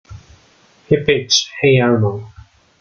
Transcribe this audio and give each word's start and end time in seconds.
He 0.87 0.97
pitched 0.97 1.51
Hey 1.61 1.79
Arnold! 1.79 2.23